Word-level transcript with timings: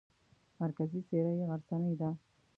مرکزي 0.59 0.99
څېره 1.07 1.31
یې 1.37 1.43
غرڅنۍ 1.49 1.93
ده. 1.99 2.09